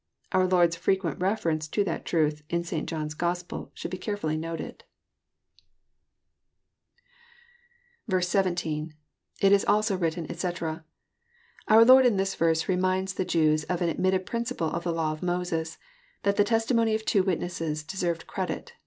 [0.31, 2.89] Our Lord's frequent reference to that truth, in St.
[2.89, 4.83] John's Gospel, should be carefully noted.
[8.09, 8.61] 84 EXPOSITOBY THOUGHTS.
[8.65, 8.93] 17.~[i^
[9.43, 10.85] ia (il8o written^ etc."}
[11.69, 15.11] Onr Lord, in this verse, reminds cue Jews of an admitted principle of ttie law
[15.11, 15.77] of Moses,—
[16.23, 18.73] that the testimony of two witnesses deserved credit.